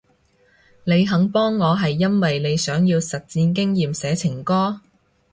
[0.83, 4.81] 你肯幫我係因為你想要實戰經驗寫情歌？